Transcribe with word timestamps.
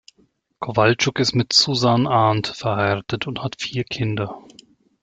Kowalczuk 0.59 1.19
ist 1.19 1.35
mit 1.35 1.53
Susan 1.53 2.07
Arndt 2.07 2.47
verheiratet 2.47 3.27
und 3.27 3.43
hat 3.43 3.61
vier 3.61 3.83
Kinder. 3.83 4.35